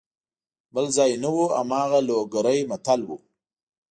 بل 0.73 0.85
ځای 0.97 1.11
نه 1.23 1.29
وو 1.35 1.45
هماغه 1.57 1.99
لوګری 2.07 2.59
متل 2.69 3.01
وو. 3.05 3.17